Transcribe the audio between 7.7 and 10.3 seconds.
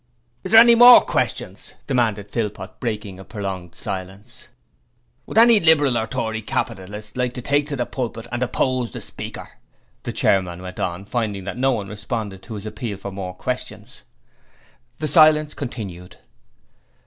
the pulpit and oppose the speaker?' the